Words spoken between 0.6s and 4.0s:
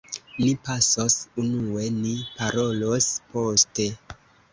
pasos unue; ni parolos poste.